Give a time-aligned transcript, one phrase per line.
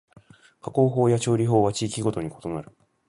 [0.63, 2.75] 加工法や調理法は地域ごとに異なる